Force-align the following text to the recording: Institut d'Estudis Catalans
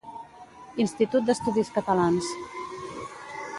Institut 0.85 1.27
d'Estudis 1.27 1.71
Catalans 1.77 2.33